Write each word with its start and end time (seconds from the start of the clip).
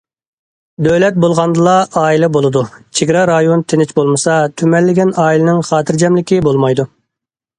دۆلەت 0.85 1.17
بولغاندىلا 1.25 1.73
ئائىلە 2.03 2.29
بولىدۇ، 2.37 2.63
چېگرا 2.99 3.21
رايون 3.31 3.63
تىنچ 3.73 3.93
بولمىسا، 3.99 4.39
تۈمەنلىگەن 4.61 5.13
ئائىلىنىڭ 5.25 5.63
خاتىرجەملىكى 5.71 6.41
بولمايدۇ. 6.49 6.87